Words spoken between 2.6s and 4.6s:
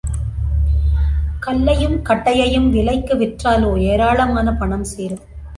விலைக்கு விற்றாலோ ஏராளமான